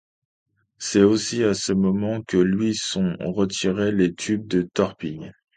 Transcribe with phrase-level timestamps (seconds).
[0.79, 5.31] C'est aussi à ce moment que lui sont retirés les tubes de torpilles.